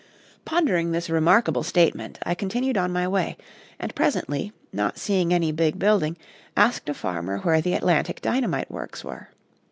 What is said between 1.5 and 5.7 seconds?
statement, I continued on my way, and presently, not seeing any